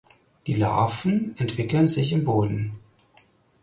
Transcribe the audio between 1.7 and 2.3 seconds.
sich im